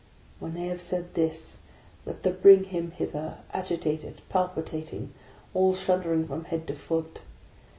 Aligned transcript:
"When 0.39 0.55
they 0.55 0.65
have 0.65 0.81
said 0.81 1.13
this, 1.13 1.59
let 2.07 2.23
them 2.23 2.39
bring 2.41 2.63
him 2.63 2.89
hither, 2.89 3.37
agitated, 3.53 4.23
palpitating, 4.29 5.13
all 5.53 5.75
shuddering 5.75 6.27
from 6.27 6.45
head 6.45 6.65
to 6.69 6.75
foot. 6.75 7.21